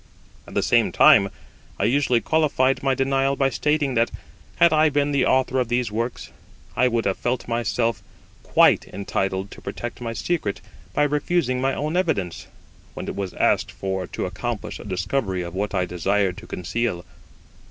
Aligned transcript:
At 0.47 0.55
the 0.55 0.63
same 0.63 0.91
time 0.91 1.29
I 1.77 1.83
usually 1.83 2.21
qualified 2.21 2.81
my 2.81 2.95
denial 2.95 3.35
by 3.35 3.51
stating 3.51 3.93
that, 3.93 4.09
had 4.55 4.73
I 4.73 4.89
been 4.89 5.11
the 5.11 5.27
Author 5.27 5.59
of 5.59 5.67
these 5.67 5.91
works, 5.91 6.31
I 6.75 6.87
would 6.87 7.05
have 7.05 7.19
felt 7.19 7.47
myself 7.47 8.01
quite 8.41 8.87
entitled 8.87 9.51
to 9.51 9.61
protect 9.61 10.01
my 10.01 10.13
secret 10.13 10.59
by 10.95 11.03
refusing 11.03 11.61
my 11.61 11.75
own 11.75 11.95
evidence, 11.95 12.47
when 12.95 13.07
it 13.07 13.15
was 13.15 13.35
asked 13.35 13.71
for 13.71 14.07
to 14.07 14.25
accomplish 14.25 14.79
a 14.79 14.85
discovery 14.85 15.43
of 15.43 15.53
what 15.53 15.75
I 15.75 15.85
desired 15.85 16.35
to 16.39 16.47
conceal. 16.47 17.05